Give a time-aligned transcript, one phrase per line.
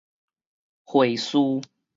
[0.83, 1.61] 繪士